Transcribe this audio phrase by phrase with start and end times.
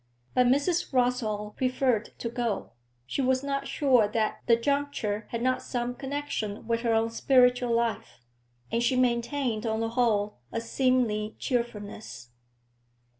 [0.33, 0.91] But Mrs.
[0.91, 2.71] Rossall preferred to go;
[3.05, 7.71] she was not sure that the juncture had not some connection with her own spiritual
[7.75, 8.19] life.
[8.71, 12.31] And she maintained, on the whole, a seemly cheerfulness.